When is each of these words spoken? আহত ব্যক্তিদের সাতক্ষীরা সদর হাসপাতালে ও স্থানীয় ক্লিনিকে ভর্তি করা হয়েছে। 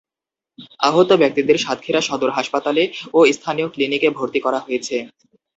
আহত 0.79 1.09
ব্যক্তিদের 1.21 1.57
সাতক্ষীরা 1.57 2.01
সদর 2.01 2.29
হাসপাতালে 2.29 2.83
ও 3.13 3.19
স্থানীয় 3.31 3.67
ক্লিনিকে 3.67 4.07
ভর্তি 4.17 4.39
করা 4.45 4.59
হয়েছে। 4.59 4.95